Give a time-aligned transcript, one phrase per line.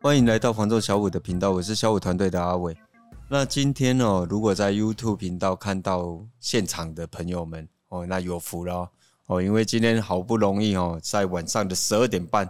[0.00, 2.76] 欢迎来到房仲小五的频道，我是小五团队的阿伟。
[3.28, 8.88] 那今天哦，如果在 YouTube 频道看到现场的朋友们哦，那有福了
[9.26, 12.48] 哦，因为今天好不容易哦，在晚上的十二点半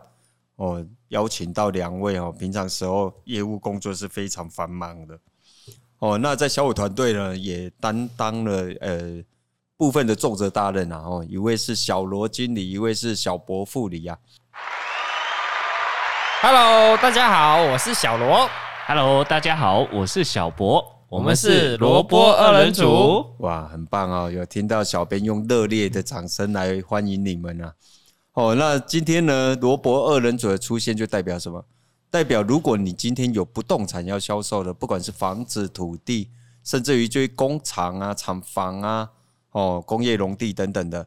[0.57, 5.19] 哦，邀请到两位哦，平常时候业务工作是非常繁忙的
[5.99, 6.19] 哦。
[6.19, 9.25] 那在小五团队呢，也担当了呃
[9.77, 14.19] 部分的重责大任啊哦，一位是小罗经理，一位是小博副理啊。
[16.41, 18.49] Hello，大家好，我是小罗。
[18.87, 20.85] Hello，大家好，我是小博。
[21.09, 23.27] 我们是萝卜二人组。
[23.41, 24.31] 哇，很棒哦！
[24.31, 27.73] 有听到小编用热烈的掌声来欢迎你们啊！
[28.35, 31.65] 哦，那今天呢，萝卜二人组的出现就代表什么？
[32.09, 36.31] 代表如果你今天有不动产要销售的，不管是房子、土地，
[36.63, 39.09] 甚至于就工厂啊、厂房啊、
[39.51, 41.05] 哦工业农地等等的。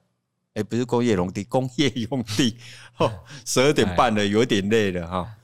[0.54, 2.58] 哎，不是工业用地，工业用地。
[2.98, 3.10] 哦，
[3.46, 5.38] 十二点半了，有点累了哈。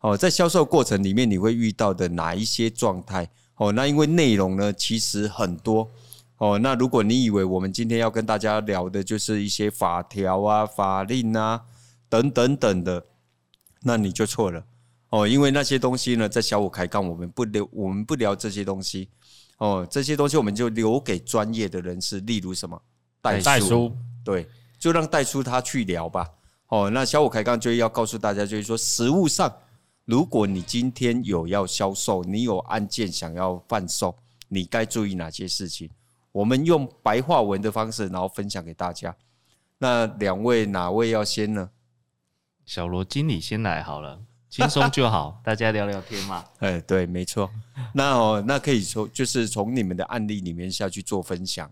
[0.00, 3.30] 哦，在销售过程里面，你会遇到的哪一些状态？
[3.56, 5.90] 哦，那因为内容呢，其实很多。
[6.36, 11.62] 哦，那如果你以为我们今天要跟大家聊的就是一些法条啊、法令啊
[12.08, 13.06] 等等等的，
[13.82, 14.64] 那你就错了。
[15.10, 19.08] 哦，因为那些东西呢，在小五开杠，我们不聊，我们不聊这些东西。
[19.58, 22.82] 哦，这些东西我们就留给专业的人士，例如什么
[23.22, 23.96] 代书。
[24.24, 26.28] 对，就让带出他去聊吧。
[26.68, 29.54] 哦，那小五开刚就要告诉大家，就是说，实物上，
[30.04, 34.16] 如果你今天有要销售，你有案件想要贩售，
[34.48, 35.90] 你该注意哪些事情？
[36.32, 39.14] 我们用白话文的方式，然后分享给大家。
[39.76, 41.68] 那两位哪位要先呢？
[42.64, 46.42] 小罗经理先来好了，轻松就好， 大家聊聊天嘛。
[46.60, 47.50] 哎，对，没错。
[47.92, 51.70] 那哦，那可以说就是从你们的案例里面下去做分享。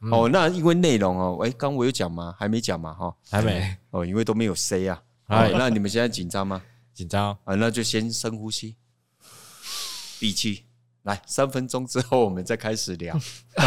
[0.00, 2.34] 嗯、哦，那因为内容哦，哎，刚我有讲吗？
[2.38, 3.76] 还没讲嘛，哈，还没。
[3.90, 5.02] 哦，因为都没有 say 啊。
[5.26, 6.62] 哎，那你们现在紧张吗？
[6.94, 8.76] 紧张啊，那就先深呼吸，
[10.18, 10.64] 闭气，
[11.02, 13.18] 来，三分钟之后我们再开始聊。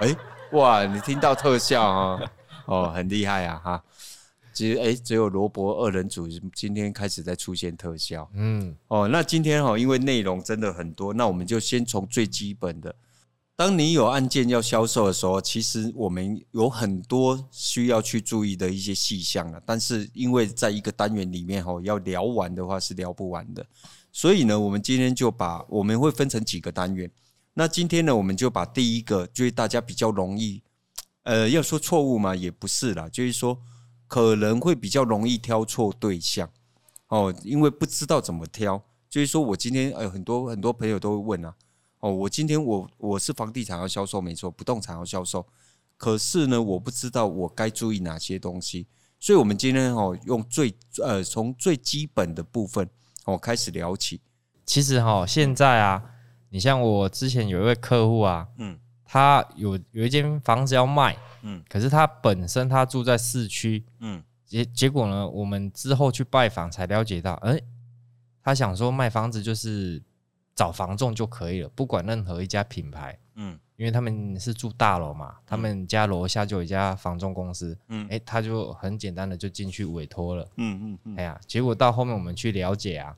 [0.00, 0.16] 哎，
[0.52, 2.20] 哇，你听到特效啊？
[2.66, 3.84] 哦，很厉害啊，哈。
[4.52, 8.28] 其实，哎，只有萝卜二人组今天开始在出现特效。
[8.34, 12.94] 嗯，哦，那今天哈，因为内容真的很多，那我们就先从最基本的。
[13.60, 19.60] 当你有案件要销售的时候，其实我们有很多需要去注意的一些细项啊。
[19.66, 23.66] 但是因为在一个单元里面哈，要聊完的话是聊不完的，
[24.10, 27.10] 所以呢，我们今天就把我们会分成几个单元。
[27.52, 30.62] 那今天呢，我们就把第一个，就是大家比较容易，
[31.24, 33.60] 呃，要说错误嘛，也不是啦，就是说
[34.06, 36.48] 可能会比较容易挑错对象
[37.08, 38.82] 哦，因为不知道怎么挑。
[39.10, 41.54] 就是说我今天呃，很多很多朋友都会问啊。
[42.00, 45.46] 哦，我今天我我是房地产要销售，没错，不动产要销售，
[45.98, 48.86] 可是呢，我不知道我该注意哪些东西，
[49.18, 52.88] 所以我们今天哦，用最呃从最基本的部分
[53.26, 54.18] 哦开始聊起。
[54.64, 56.02] 其实哈，现在啊，
[56.48, 67.60] 你像我之前有一位客户啊，嗯，他有有一间房子要卖，嗯，可是他本身他住在市区，嗯，结结果呢，我们之后去拜访才了解到，哎，
[68.42, 70.02] 他想说卖房子就是。
[70.54, 83.16] 找房仲就可以了，不管任何一家品牌，嗯，因为他们是住大楼嘛，他们家楼下就有一家房仲公司，嗯，哎，他就很简单的就进去委托了，嗯嗯嗯，哎呀，结果到后面我们去了解啊，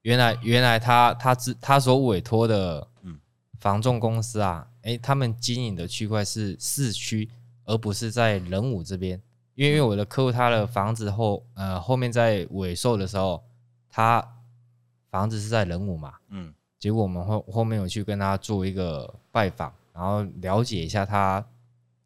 [0.00, 3.18] 原来原来他他之他所委托的，嗯，
[3.60, 7.28] 房仲公司啊，哎，他们经营的区块是市区，
[7.66, 9.20] 而不是在仁武这边，
[9.54, 13.44] 因为因为我的客户他的房子后呃后面在尾售的时候，
[13.90, 14.26] 他。
[15.10, 21.44] 房子是在仁武嘛，嗯，结果我们后后面有去跟他做一个拜访，然后了解一下他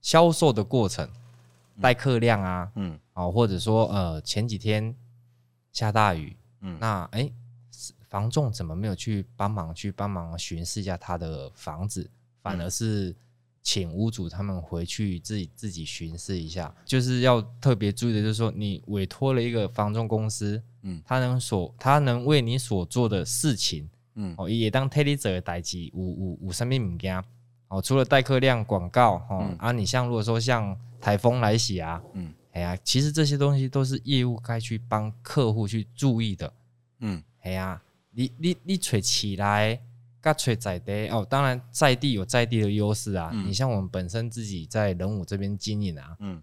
[0.00, 1.08] 销售的过程，
[1.80, 4.94] 待客量啊，嗯，哦，或者说呃前几天
[5.72, 7.28] 下大雨，嗯，那哎，
[8.08, 12.08] 房仲怎么没有去帮忙去帮忙巡视一下他的房子，
[12.40, 13.14] 反而是
[13.62, 20.62] 请屋主他们回去自己自己巡视一下，就是要特别注意的就是说你委托了一个房仲公司。
[20.82, 27.22] 嗯，他能所他能为你所做的事情，嗯，哦，也当替你做的代志，有有有什么物件？
[27.68, 36.52] 哦，除了待客量广告，哈、嗯，啊，你像如果说像台风来袭啊，嗯，哎呀，其实这些东西都是业务该去帮客户去注意的，
[37.00, 37.80] 嗯，哎呀，
[38.10, 39.80] 你你你吹起来，
[40.20, 46.42] 噶吹在地哦，当然在地有在地的优势啊，嗯、你像我们本身自己在人武这边经营啊，嗯。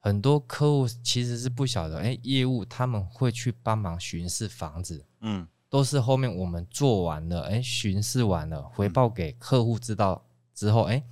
[0.00, 10.24] 很多客户其实是不晓得，哎，业务他们会去帮忙巡视房子，嗯，都是后面我们做完了，哎，巡视完了，回报给客户知道
[10.54, 11.04] 之后，哎，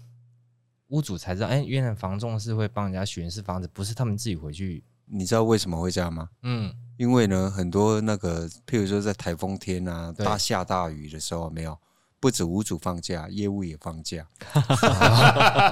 [0.88, 6.28] 屋主才知道，哎，原来房仲是会帮人家巡视房子，不是他们自己回去你知道为什么会这样吗？
[6.42, 11.78] 嗯，因为呢，很多那个，譬如说在台风天啊，大下大雨的时候，没有，
[12.20, 14.26] 不止屋主放假，业务也放假。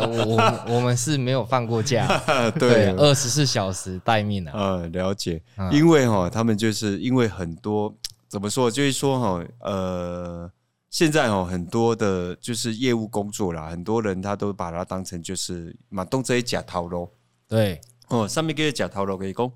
[0.01, 2.07] 我我们是没有放过假，
[2.59, 4.53] 对，二十四小时待命啊。
[4.55, 5.43] 嗯，了解。
[5.73, 7.95] 因为哈，他们就是因为很多
[8.29, 10.51] 怎么说，就是说哈，呃，
[10.91, 17.09] 现在哈很多的就是业务工作啦，很多人他都把它当成就是马东这些假套路。
[17.49, 17.81] 对。
[18.09, 19.53] 哦，上面给假头了，可以供，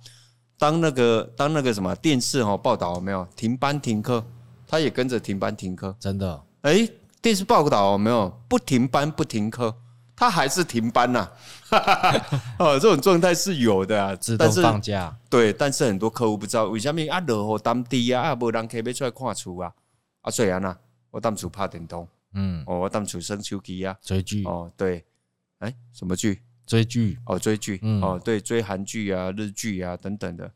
[0.59, 4.27] 当那个当那个什么电视哈报道有没有停班停课，
[4.67, 6.43] 他也跟着停班停课，真的。
[6.63, 6.89] 哎，
[7.23, 9.75] 电视报道没有不停班不停课，
[10.15, 11.31] 他还是停班呐。
[12.59, 15.17] 哦，这种状态是有的啊，自动放假。
[15.29, 19.73] 对，但是很多客户不知道为什么啊，落雨当地啊，啊，无人客要出来看厝啊，
[20.23, 20.77] 啊，虽然啊，
[21.11, 24.45] 我当初拍电动，嗯，哦，我当初生手机啊，追剧。
[24.45, 25.05] 哦，对，
[25.59, 26.43] 哎，什么剧？
[26.67, 30.49] 追剧哦，追剧、嗯、哦，对，追韩剧啊、日剧啊等等的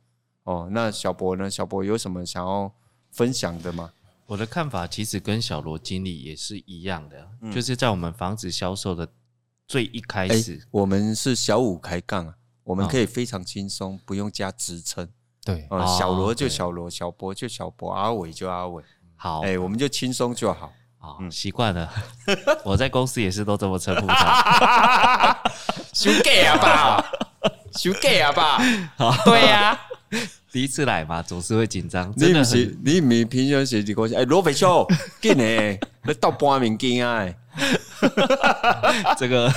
[0.45, 0.69] 哦。
[0.71, 1.51] 那小博呢？
[1.51, 2.73] 小博有什么想要
[3.11, 3.91] 分享的吗？
[4.27, 9.09] 我的看法其实跟小罗经理也是一样的，嗯、就是在我们房子销售的
[9.67, 15.09] 最一开始，欸、我们是小五开杠啊，我们可以非常轻松，不用加职称。
[15.45, 18.83] 对，哦，小罗就小罗，小博就小博，阿伟就阿伟。
[19.15, 20.73] 好，哎、欸，我们就轻松就好。
[21.21, 21.93] 嗯，习惯了。
[22.65, 25.39] 我在公司也是都这么称呼他。
[25.93, 27.13] 修 gay 啊吧，
[27.75, 28.59] 修 gay 啊吧。
[29.27, 29.79] 对呀，
[30.53, 32.13] 第一次来嘛，总是会紧张。
[32.17, 34.87] 你不是你平常时就讲，哎，罗飞秋，
[35.21, 37.29] 进来，来倒半面羹啊。
[39.19, 39.53] 这个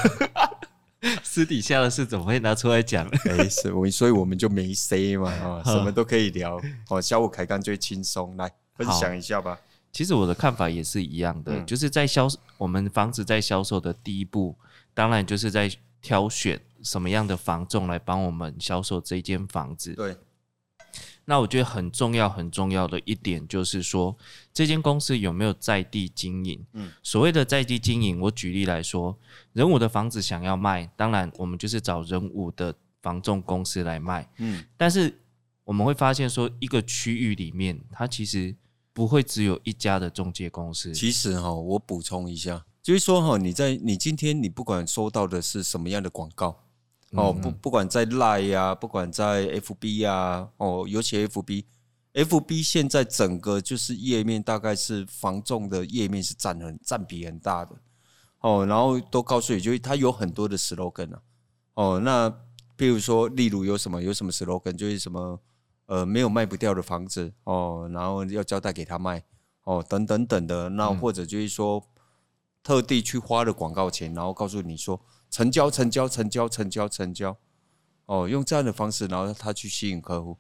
[1.24, 3.08] 私底下的事怎么会拿出来讲？
[3.26, 6.60] 哎，是，我所以我们就没 say 嘛，啊，什么都可以聊。
[6.90, 9.60] 哦，小武开刚最轻松，来分享一下吧。
[9.92, 12.28] 其实我的看法也是一样的，嗯、就是在销
[12.58, 14.56] 我们房子在销售的第一步，
[14.94, 15.72] 当然就是在
[16.02, 19.94] 挑选什么样的房仲来帮我们销售这间房子。
[19.94, 20.16] 对，
[21.30, 24.16] 那我觉得很重要很重要的一点就是说，
[24.54, 26.66] 这间公司有没有在地经营？
[26.72, 29.18] 嗯，所谓的在地经营，我举例来说，
[29.52, 34.30] 人武的房子想要卖，当然我们就是找人武的房仲公司来卖。
[34.38, 35.20] 嗯，但是
[35.66, 38.56] 我们会发现说，一个区域里面，它其实
[38.94, 40.94] 不会只有一家的中介公司。
[40.94, 46.64] 其实哈，我补充一下，就是说哈，你在你今天你不管收到的是什么样的广告
[47.12, 57.76] 哦，不不管在 Line 呀，不管在 FB 呀，哦，尤其 FB，FB 现在整个就是页面大概是房仲的页面是占很占比很大的。
[58.42, 61.22] 哦，然后都告诉你，就是它有很多的 slogan 啊，
[61.74, 62.34] 哦，那
[62.76, 65.40] 比如说例如有什么有什么 slogan，就是什么。
[65.88, 69.24] 呃，没有卖不掉的房子哦，然后要交代给他卖
[69.64, 71.82] 哦，等等等的，那或者就是说，
[72.68, 77.38] 特地去花了广告钱，然后告诉你说成交，成交，成交，成交，成交，
[78.08, 80.38] 哦，用这样的方式，然后他去吸引客户。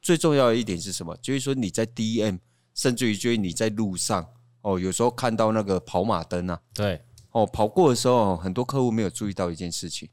[0.00, 1.14] 最重要的一点是什么？
[1.20, 2.38] 就是说你在 DM，
[2.72, 4.26] 甚至于就是你在路上
[4.62, 10.08] 哦，有时候看到那个跑马灯啊，对，哦，跑过的时候，很多客户没有注意到一件事情，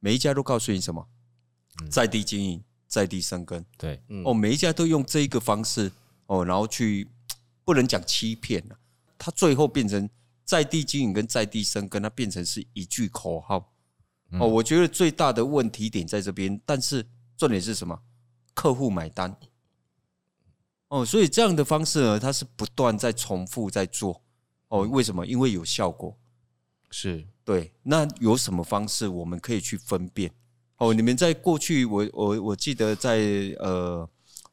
[0.00, 1.06] 每一家都告诉你什么，
[1.90, 2.64] 在地经营。
[2.88, 5.92] 在地生根，对，哦，每一家都用这一个方式，
[6.24, 7.06] 哦，然后去
[7.62, 8.78] 不能讲欺骗了，
[9.18, 10.08] 它最后变成
[10.48, 13.70] 在地经营跟在地生根，它变成是一句口号，
[14.40, 17.06] 哦，我觉得最大的问题点在这边，但是
[17.36, 18.00] 重点是什么？
[18.54, 19.36] 客户买单，
[20.88, 24.22] 哦，所以这样的方式呢，它是不断在重复在做，
[24.68, 25.26] 哦，为什么？
[25.26, 26.16] 因为有效果，
[26.90, 27.74] 是对。
[27.82, 30.32] 那有什么方式我们可以去分辨？
[30.78, 33.18] 哦，你们在过去，我我我记得在
[33.58, 34.08] 呃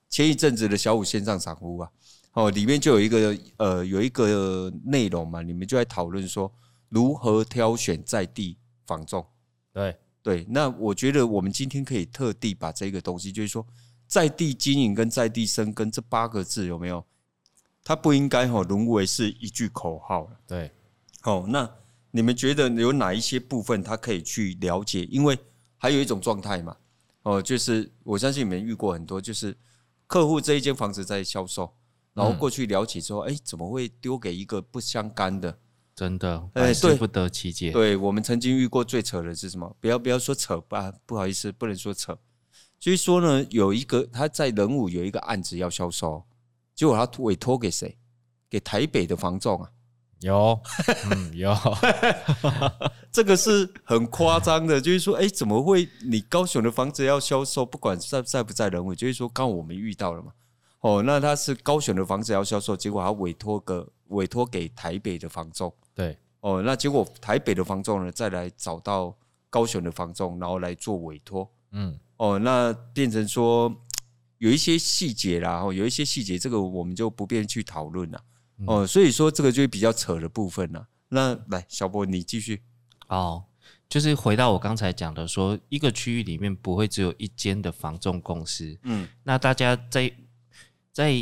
[0.10, 1.90] 前一阵子的小五线上赏屋啊，
[2.36, 6.52] 哦，里面就有一个呃有一个内容嘛，你们就在讨论说
[6.90, 9.26] 如何挑选在地房种。
[9.74, 13.66] 对对，那我觉得我们今天可以特地把这个东西，就是说
[14.06, 17.04] 在地经营跟在地生根这八个字有没有？
[17.84, 20.30] 它不应该哈沦为是一句口号。
[20.46, 20.72] 对，
[21.22, 21.70] 好，那
[22.12, 25.06] 你们觉得有哪一些部分它可以去了解？
[25.06, 25.38] 因为
[25.78, 26.76] 还有一种状态嘛，
[27.22, 29.56] 哦，就是我相信你们遇过很多，就是
[30.08, 31.72] 客户这一间房子在销售，
[32.16, 35.60] 然后过去聊起之后，哎，怎么会丢给一个不相干的？
[35.94, 37.72] 真的，百思不得其解。
[37.72, 39.76] 对，我们曾经遇过最扯的是什么？
[39.80, 42.18] 不要不要说扯吧，不好意思，不能说扯。
[42.80, 46.24] 就是说呢，有一个他在仁武有一个案子要销售，
[46.74, 47.98] 结果他委托给谁？
[48.50, 49.70] 给台北的房仲啊。
[50.22, 50.60] 有，
[51.12, 51.54] 嗯，有，
[53.12, 60.32] 这个是很夸张的，就是说，哎，怎么会你高雄的房子要销售，不管在在不在仁武，就是说，刚我们遇到了嘛，
[60.86, 69.18] 哦，那他是高雄的房子要销售，结果他委托个委托给台北的房仲，对，哦，那结果台北的房仲呢，再来找到
[69.50, 73.76] 高雄的房仲，然后来做委托，嗯，哦，那变成说
[74.38, 78.22] 有一些细节啦，哦，有一些细节，这个我们就不便去讨论了。
[78.68, 80.88] 哦，所以说这个就比较扯的部分了。
[81.10, 82.62] 那来，小波你继续。
[83.08, 83.44] 哦，
[83.90, 88.78] 就是回到我刚才讲的，说一个区域里面不会只有一间的房仲公司。
[88.84, 90.12] 嗯，那大家在
[90.96, 91.14] 在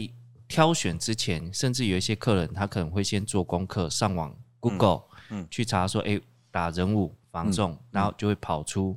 [0.48, 8.96] 挑选之前，甚至有一些客人他可能会先做功课，上网 Google，嗯，去查说，哎，打仁武房仲，然后就会跑出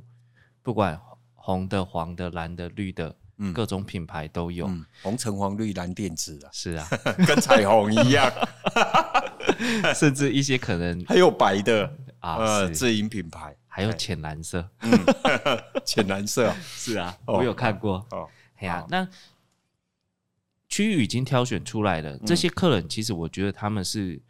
[0.61, 1.01] 不管
[1.33, 3.15] 红的、黄的、蓝的、绿的。
[3.53, 6.87] 各种品牌都有，嗯、红橙黄绿蓝靛紫啊，是啊，
[7.27, 8.31] 跟彩虹一样，
[9.93, 11.85] 甚至一些可能还有白的
[12.17, 14.67] 啊，呃，自营品牌，还有浅蓝色，
[15.85, 18.27] 浅蓝色 是啊，我有看过哦。
[18.55, 19.07] 哎呀，那
[20.77, 24.21] 区域已经挑选出来了，这些客人其实我觉得他们是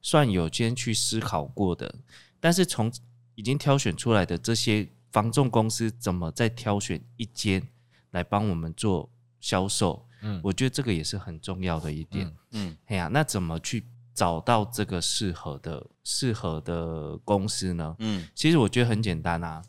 [0.00, 1.94] 算有先去思考过的，
[2.40, 2.92] 但是从
[3.36, 7.62] 已经挑选出来的这些房仲公司，怎么再挑选一间？
[8.10, 9.08] 来帮我们做
[9.40, 17.94] 销售，嗯，我觉得这个也是很重要的一点，嗯，哎呀，那怎么去找到这个适合的适合的公司呢？
[18.00, 19.62] 嗯，其实我觉得很简单啊，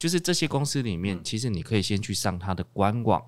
[0.00, 3.22] 就是这些公司里面，其实你可以先去上他的官网，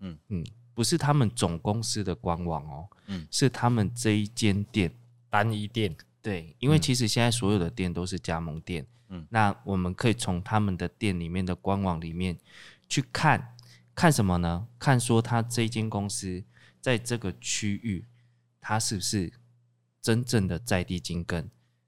[0.00, 0.18] 嗯。
[0.28, 0.44] 嗯，
[0.74, 4.92] 不是他们总公司的官网哦，嗯，是他们这一间店
[5.30, 12.36] 单一店，对，因为其实现在所有的店都是加盟店，嗯，那我们可以从他们的店里面的官网里面
[12.88, 13.50] 去看。
[13.96, 14.66] 看什么呢？
[14.76, 16.42] 看说他这间公司
[16.80, 18.04] 在这个区域，
[18.60, 19.32] 他是不是
[20.02, 21.40] 真正的在地精耕？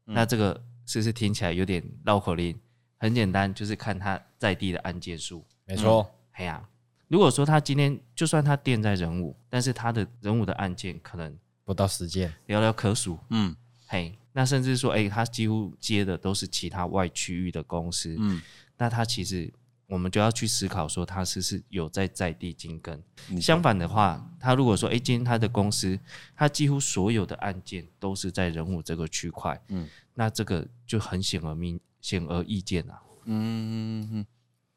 [0.06, 2.56] 嗯、那这个是不是听起来有点绕口令？
[2.96, 5.44] 很简单，就是看他在地的案件数。
[5.64, 6.68] 没错，哎呀、嗯，
[7.08, 13.18] 如果说他今天就算他店在人武，但是他的人武的案件可能不到十件，寥寥可数。
[13.30, 13.54] 嗯，
[13.86, 18.16] 嘿，那甚至说，哎、欸，他几乎接的都是其他外区域的公司。
[18.18, 18.40] 嗯，
[18.76, 19.52] 那他其实。
[19.88, 23.00] 我们就要去思考说，他是是有在在地精耕。
[23.40, 25.96] 相反的话，他如果说，哎，今天他的公司，
[26.34, 33.00] 他几乎所有的案件都是在人武这个区块，嗯，那这个就很显而明显而易见了。
[33.26, 34.26] 嗯，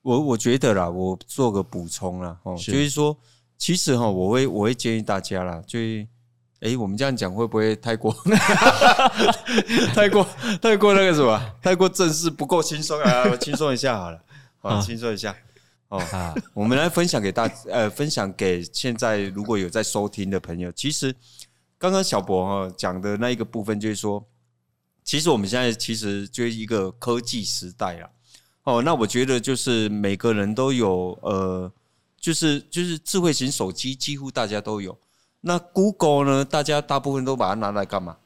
[0.10, 3.16] 我我觉得啦，我做个补充啦，哦，就是说，
[3.60, 5.78] 其实哈，我会我会建议大家啦，就，
[6.62, 8.12] 哎，我们这样讲会不会太过，
[9.94, 10.28] 太过
[10.60, 13.38] 太过那个什么，太过正式，不够轻松啊？
[13.38, 14.20] 轻松一下好了。
[14.58, 15.36] 好，轻松一下
[15.90, 16.00] 哦。
[16.12, 20.72] 啊，我们来分享给大呃，分享给现在如果有在收听的朋友。
[20.72, 21.16] 其实
[21.78, 24.26] 刚刚小博哈讲的那一个部分，就是说，
[25.04, 28.10] 其实我们现在其实就是一个科技时代啊。
[28.70, 31.72] 哦，那我觉得就是每个人都有呃，
[32.20, 34.96] 就是就是智慧型手机，几乎大家都有。
[35.42, 38.18] 那 Google 呢，大家大部分都把它拿来干嘛？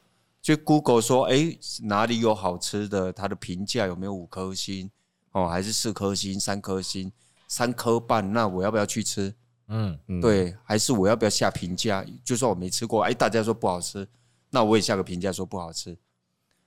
[0.42, 3.10] 就 Google 说，哎，哪里有好吃的？
[3.12, 4.90] 它的评价有没有五颗星？
[5.32, 7.10] 哦，还是四颗星、三颗星、
[7.48, 9.34] 三颗半，那我要不要去吃？
[9.68, 12.04] 嗯，对，还是我要不要下评价？
[12.22, 14.06] 就算我没吃过，哎，大家说不好吃，
[14.50, 15.96] 那我也下个评价说不好吃，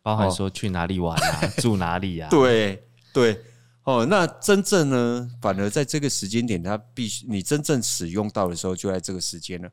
[0.02, 2.30] 包含说去哪里玩啊， 住哪里啊？
[2.32, 3.40] 对对，
[3.88, 9.72] 哦，那真正呢，反而在这个时间点，它必须你真正使用到的时候，就在这个时间了。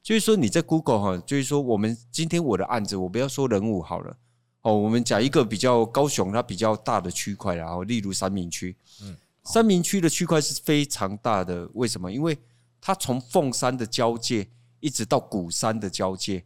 [0.00, 4.16] 就是说你在 Google 哈，就是说我们今天我的案子，我不要说人物好了。
[4.62, 12.12] 哦，我们讲一个比较高雄它比较大的区块，然后例如三明区，嗯，三明区的区块是非常大的，为什么？
[12.12, 12.38] 因为
[12.80, 14.46] 它从凤山的交界
[14.78, 16.44] 一直到鼓山的交界，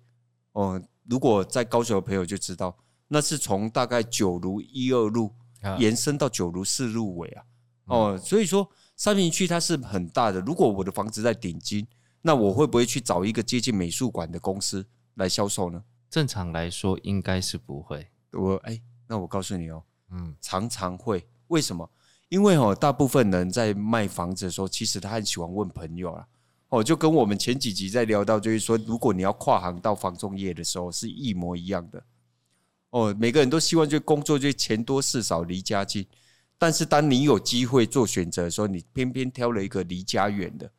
[0.52, 2.74] 哦，如果在高雄的朋友就知道，
[3.08, 5.30] 那是从大概九如一二路
[5.78, 7.44] 延伸到九如四路尾啊，
[7.86, 10.40] 哦，所以说三明区它是很大的。
[10.40, 11.86] 如果我的房子在顶金，
[12.22, 15.82] 那我会不会去找一个接近美术馆的公司来销售呢？
[16.10, 18.06] 正常来说应该是不会。
[18.32, 21.26] 我哎，那我告诉你哦，嗯，常常会。
[21.48, 21.90] 为什么？
[22.28, 26.26] 因为哦，大部分人在卖房子的时候，其实他很喜欢问朋友啊。
[26.70, 32.02] 哦，就跟我们前几集在聊到，就是说，如果你要跨行到房仲业的时候，是一模一样的。
[32.92, 36.06] 哦，每个人都希望就工作就钱多事少离家近，
[36.58, 40.70] 但是当你有机会做选择的时候，你偏偏挑了一个离家远的，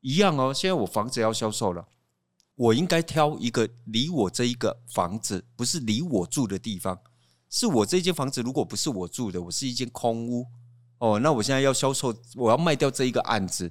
[0.00, 0.52] 一样哦。
[0.54, 1.86] 现在我房子要销售了。
[2.56, 6.98] 我应该挑一个离我这一个房子，不是离我住的地方，
[7.48, 8.42] 是我这间房子。
[8.42, 10.46] 如果不是我住的，我是一间空屋
[10.98, 11.18] 哦。
[11.20, 13.70] 那我现在要销售，我要卖掉这一个案子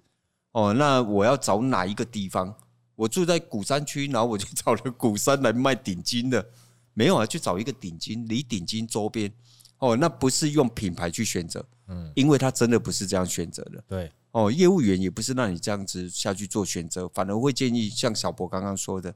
[0.53, 0.74] 哦。
[0.74, 2.55] 那我要找哪一个地方？
[2.96, 6.50] 我住在鼓山区，然后我就找了鼓山来卖顶金的，
[6.93, 9.31] 没有啊，去找一个顶金，离顶金周边
[9.77, 9.96] 哦。
[9.96, 14.12] 那不是用品牌去选择，嗯，因为他真的不是这样选择的，对。
[14.31, 19.12] 哦，业务员也不是让你这样子下去做选择，反而会建议像小博刚刚说的，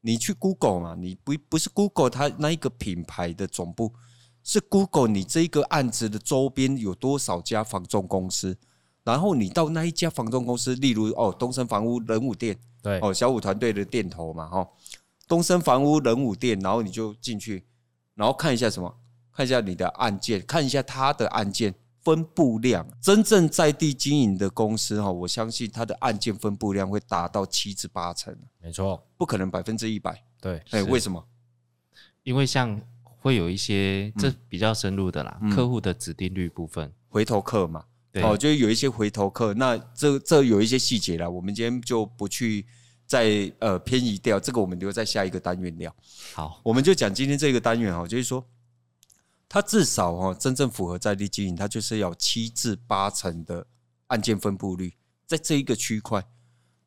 [0.00, 3.92] 你去 Google 嘛，你不不是 Google 它那一个品牌的总部，
[4.42, 8.56] 是 Google 你这一个案子的周边有多少家房仲公司，
[9.04, 14.68] 然后你到那一家房仲公司，例如哦东森房屋人武店，对哦小五团队的店头嘛，哈、哦、
[15.30, 17.64] 东森房屋仁武店，然后你就进去，
[18.16, 18.92] 然后看一下什么，
[19.32, 21.72] 看一下你的案件，看一下他的案件
[22.02, 31.24] 分布量，真正在地经营的公司哈，我相信他的案件分布量会达到七至八成，没错，不可能百分之一百，对，哎，为什么？
[32.24, 37.84] 因为像会有一些这比较深入的啦，嗯、客户的指定率部分，回头客嘛。
[38.14, 42.66] 哦，就有一些回头客，那这这有一些细节啦，我们今天就不去
[43.10, 45.92] 再呃偏移掉，这个我们留在下一个单元聊。
[46.32, 48.46] 好，我们就讲今天这个单元哈，就是说，
[49.48, 53.66] 它至少哈真正符合在地经营，它就是要七至八成的
[54.06, 54.94] 案件分布率，
[55.26, 56.24] 在这一个区块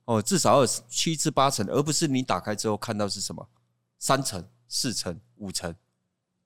[0.05, 3.45] 哦，至少要七至八成，而不是你打开之后看到是什么
[3.99, 5.75] 三成、四成、五成。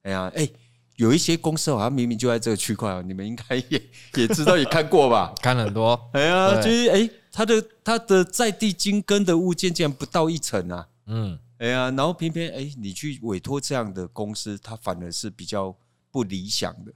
[0.02, 0.50] 哎呀，哎。
[0.98, 3.80] 有一些公司好像明明就在这个区块哦，你们应该也
[4.16, 5.32] 也知道也看过吧？
[5.40, 7.08] 看了很多，哎呀，就是哎，
[7.38, 10.88] 他的他的在地精耕的物件竟然不到一成啊！
[11.06, 15.76] 嗯，哎呀，然后偏偏哎，你去委托这样的公司，它反而是比较
[16.10, 16.92] 不理想的。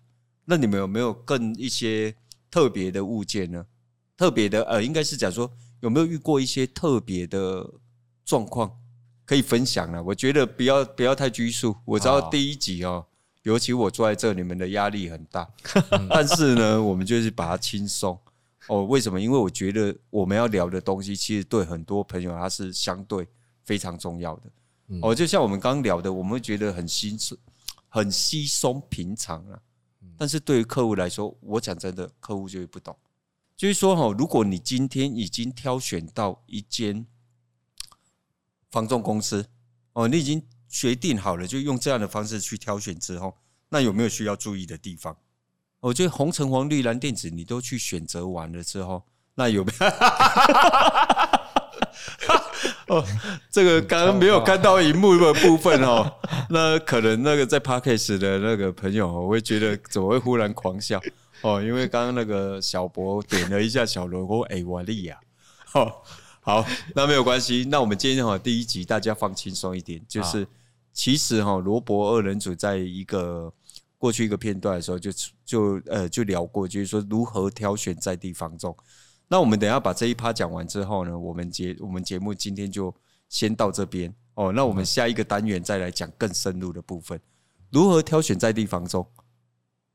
[0.46, 2.16] 那你们有没有更一些
[2.50, 3.64] 特别的物件呢？
[4.18, 5.48] 特别的呃，应该是讲说
[5.82, 7.64] 有没有遇过一些特别的
[8.26, 8.76] 状况
[9.24, 10.02] 可以分享呢？
[10.02, 11.76] 我觉得不要不要太拘束。
[11.86, 13.06] 我知道第一集哦。
[13.44, 15.48] 尤其我坐在这，你们的压力很大，
[16.10, 18.20] 但是呢，我们就是把它轻松
[18.68, 18.86] 哦。
[18.86, 19.20] 为什么？
[19.20, 23.28] 因为我觉得我们要聊的东西，其实对很多朋友他是相对
[23.64, 24.52] 非常重要的
[25.02, 25.14] 哦。
[25.14, 27.38] 就像我们刚刚聊的，我们会觉得很稀松、
[27.88, 29.60] 很稀松平常啊。
[30.18, 32.98] 但是对于客户来说，我讲真的，客户就会不懂。
[33.56, 37.06] 就是说哈，如果你今天已经挑选到一间
[38.70, 39.46] 房仲公司
[39.94, 40.44] 哦，你已经。
[40.74, 43.38] 决定好了，就用这样的方式去挑选之后，
[43.68, 45.18] 那有没有需要注意的地方？
[45.82, 49.04] 我觉得红橙黄绿蓝靛紫你都去选择完了之后，
[49.36, 49.88] 那有没有？
[52.96, 53.04] 哦，
[53.50, 61.02] 这个刚刚没有看到荧幕的部分哦，那可能那个在 Podcast 的那个朋友我会觉得怎么会忽然狂笑
[61.42, 61.60] 哦？
[61.62, 65.18] 因为刚刚那个小博点了一下小萝卜，哎，我利呀，
[65.66, 66.04] 好，
[66.42, 70.48] 好，那没有关系，那我们今天哈第一集大家放轻松一点，就是。
[70.94, 73.50] 其实哈，罗伯二人组在一个
[74.02, 78.76] 过去一个片段的时候就，就就呃就聊过，就是说如何挑选在地房仲。
[79.28, 82.92] 那我们等一下把这一趴讲完之后呢，我们节我们节目今天就
[83.30, 84.52] 先到这边哦。
[84.52, 87.22] 那我们下一个单元再来讲更深入的部分，
[87.70, 89.06] 如何挑选在地房仲。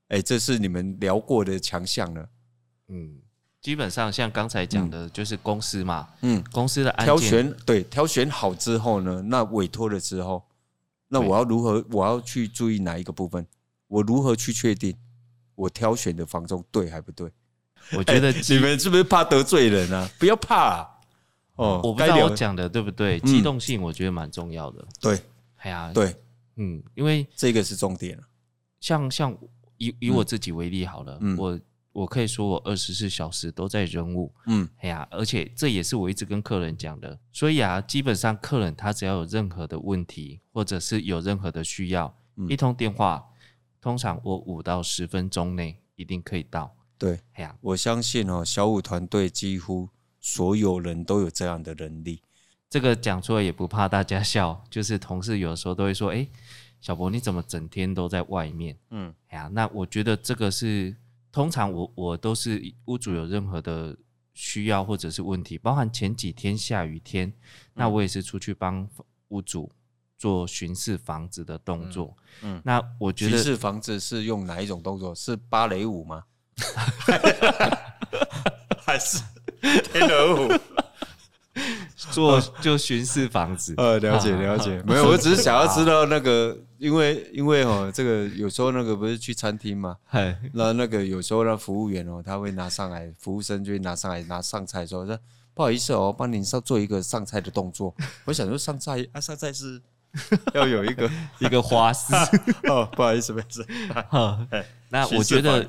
[0.06, 2.28] 哎，这是你们聊过的强项了。
[2.86, 3.18] 嗯，
[3.60, 10.44] 基本上像刚才讲的，就是公司嘛，嗯，公司的案件挑选对挑选好之后呢，那委托了之后。
[11.08, 11.84] 那我要如何？
[11.92, 13.46] 我要去注意哪一个部分？
[13.88, 14.96] 我如何去确定
[15.54, 17.30] 我挑选的房仲对还不对？
[17.92, 20.08] 我觉得你们是不是怕得罪人啊？
[20.18, 20.88] 不要怕啊！
[21.56, 23.20] 哦，我不知道我讲的对不对？
[23.20, 24.84] 机动性我觉得蛮重要的。
[25.00, 25.20] 对，
[25.56, 26.14] 哎呀，对，
[26.56, 28.18] 嗯，因为这个是重点。
[28.80, 29.36] 像像
[29.78, 31.58] 以以我自己为例好了，我。
[31.96, 43.24] 我可以说我二十四小时都在人物，嗯，哎呀，而且这也是我一直跟客人讲的，所以啊，基本上客人他只要有任何的问题，或者是有任何的需要，嗯、一通电话，
[43.80, 46.74] 通常我五到十分钟内一定可以到。
[46.98, 49.88] 对，哎呀，我相信哦，小五团队几乎
[50.20, 52.22] 所有人都有这样的能力。
[52.68, 56.26] 这个讲出来也不怕大家笑， 就是同事有时候都会说，哎，
[56.80, 58.76] 小博你怎么整天都在外面？
[58.90, 60.96] 嗯，哎呀，那我觉得这个是。
[61.32, 63.94] 通常我我都是屋主有任何的
[64.32, 67.30] 需要或者是问题，包含前几天下雨天，
[67.74, 68.88] 那我也是出去帮
[69.28, 69.70] 屋主
[70.18, 72.16] 做巡视房子的动作。
[72.42, 75.14] 嗯，那我觉得巡视房子是用哪一种动作？
[75.14, 76.24] 是芭蕾舞吗？
[78.84, 79.22] 还是
[79.60, 80.52] 天鹅舞？
[82.12, 89.96] 做就巡视房子，呃，了解了解，没有，我只是想要知道那个，因为因为哦，这个有时候那个不是去餐厅嘛，
[90.52, 95.18] 那那个有时候那服务员哦，他会拿上来，服务生就会拿上来拿上菜，的时候说
[95.54, 97.94] 不好意思哦，帮您上做一个上菜的动作。
[98.26, 99.80] 我想说上菜啊，上菜是
[100.54, 102.14] 要有一个 一个花式
[102.68, 103.64] 哦，不好意思，没事。
[104.88, 105.66] 那我觉得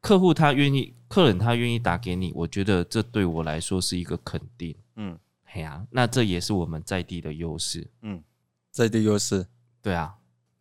[0.00, 4.74] 客户他愿意，客人他愿意打给你，我觉得这对我来说是一个肯定。
[4.96, 5.18] 嗯。
[5.44, 7.90] 哎呀，那这也是我们在地的优势。
[8.02, 8.22] 嗯，
[8.70, 9.46] 在地优势，
[9.80, 10.14] 对啊，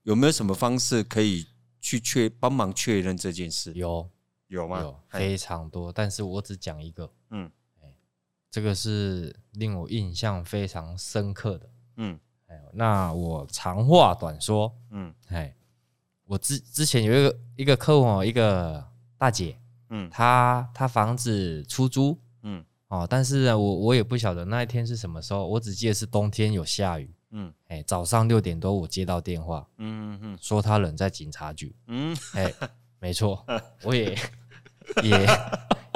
[0.03, 1.45] 有没有什么方式可以
[1.81, 3.73] 去确帮忙确认这件事？
[3.73, 4.09] 有，
[4.47, 4.79] 有吗？
[4.79, 7.11] 有，非常多，但是我只讲一个。
[7.31, 7.51] 嗯，
[8.49, 11.69] 这个是令我印象非常深刻的。
[11.97, 12.17] 嗯，
[12.73, 14.73] 那我长话短说。
[14.91, 15.55] 嗯，哎，
[16.25, 18.83] 我之之前有一个一个客户，一个
[19.17, 19.57] 大姐。
[19.89, 32.51] 嗯，她她房子出租，嗯，哦，但是呢，我我也不晓得那一天是什么时候，我只记得是冬天有下雨，嗯，哎，早上六点多我接到电话，嗯嗯，说他人在警察局，嗯，哎，
[32.99, 33.45] 没错，
[33.83, 34.17] 我也
[35.03, 35.25] 也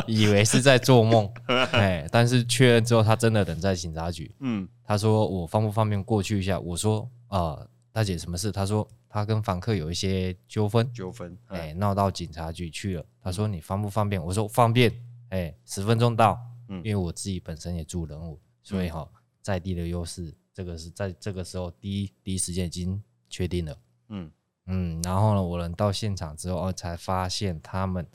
[0.10, 1.32] 以为是在做梦，
[1.72, 6.60] 哎，但是确认之后他真的等在警察局，嗯，他说我方不方便过去一下？
[6.60, 8.52] 我说啊，大姐什么事？
[8.52, 8.88] 他说。
[9.12, 13.04] 他跟房客有一些纠纷，纠纷，哎，闹到警察局去了。
[13.24, 14.94] 他说：“你方不方便？”我说：“方便。”
[15.30, 16.40] 哎，十分钟到。
[16.68, 19.10] 嗯，因为我自己本身也住人武，所以哈，
[19.42, 23.76] 在地的优势，这个是在这个时候第一第一时间已经确定了。
[24.10, 24.32] 嗯
[24.68, 28.06] 嗯，然后呢，我人到现场之后，哦，才发现他们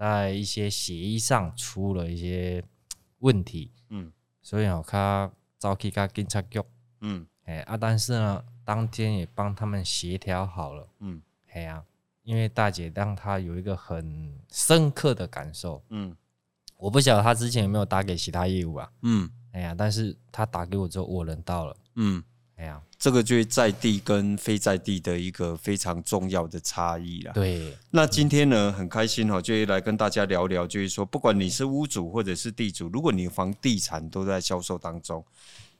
[0.00, 2.64] 在一些协议上出了一些
[3.18, 3.70] 问题。
[3.90, 4.10] 嗯，
[4.40, 6.62] 所以哦，他早去跟警察局。
[7.02, 8.42] 嗯，哎啊，但是呢。
[8.62, 11.20] 当天也帮他们协调好了，嗯，
[11.52, 11.82] 哎呀，
[12.22, 16.16] 因为大姐让他有一个很深刻的感受，嗯，
[16.76, 22.22] 我不晓得他之前有没有打给其他业务啊，嗯，哎呀，但是他打给我之后，我人到了，嗯，
[22.54, 27.32] 哎呀，这个就是在地跟非在地的一个非常重要的差异了。
[27.32, 35.24] 对，那今天呢，很开心哈，就来跟大家聊聊，就是说，不管你是屋主或者是地主，如果你房地产都在销售当中。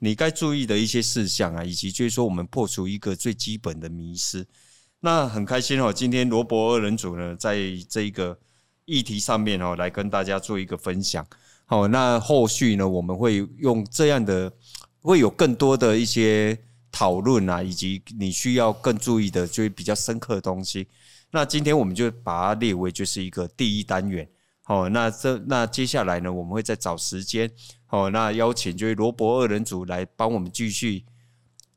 [0.02, 4.46] 你该注意的一些事项啊，以及就是说我们破除一个最基本的迷失。
[5.00, 8.38] 那很开心哦，今天罗伯二人组呢，在这一个
[8.87, 11.26] 议题上面哦，来跟大家做一个分享。
[11.66, 14.50] 好，那后续呢，我们会用这样的，
[15.02, 16.59] 会有更多的一些
[16.90, 20.88] 讨论啊，以及你需要更注意的，就是比较深刻的东西。
[21.31, 24.29] 那今天我们就把它列为就是一个第一单元。
[24.62, 27.50] 好，那这那接下来呢，我们会再找时间。
[27.87, 31.05] 好，那邀请就是罗伯二人组来帮我们继续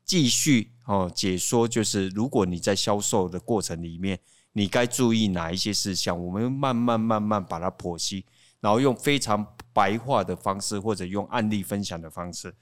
[0.04, 4.18] 继续哦解说，就是如果你在销售的过程里面，
[4.52, 8.24] 你该注意哪一些事项，我们慢慢慢慢把它剖析，
[8.60, 12.54] 然后用非常白话的方式，或者用案例分享的方式。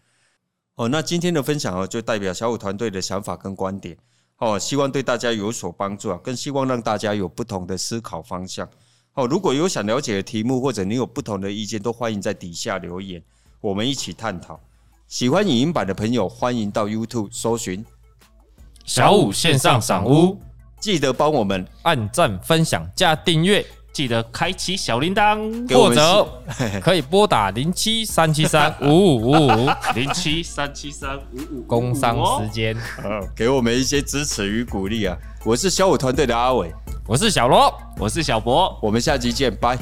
[0.83, 3.97] 哦，那今天的分享哦，就代表小五团队的想法跟观点，
[4.39, 8.69] 哦，希望对大家有所帮助啊，更希望让大家有不同的思考方向。
[9.15, 13.23] 哦，如果有想了解的题目，或者你有不同的意见，都欢迎在底下留言。
[13.61, 14.59] 我们一起探讨。
[15.07, 17.85] 喜欢影音版的朋友，欢迎到 YouTube 搜寻
[18.85, 20.37] 小五线上赏屋，
[20.81, 26.27] 记得帮我们按赞、分享、加订阅，记得开启小铃铛，或者
[26.81, 29.33] 可以拨打零七三七三五五五。
[29.33, 31.63] 五 零七三七三五五。
[31.65, 32.77] 工商时间，
[33.37, 35.17] 给我们一些支持与鼓励啊！
[35.45, 36.73] 我是小五团队的阿伟，
[37.07, 39.77] 我是小罗，我是小博，我们下集见，拜。